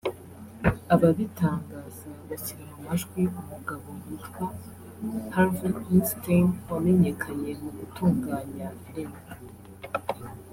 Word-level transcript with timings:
Ababitangaza 0.93 2.09
bashyira 2.27 2.63
mu 2.73 2.79
majwi 2.87 3.21
umugabo 3.39 3.87
witwa 4.05 4.47
Harvey 5.33 5.73
Weinstein 5.83 6.45
wamenyekanye 6.71 7.51
mu 7.61 7.69
gutunganya 7.79 8.67
filimi 8.81 9.19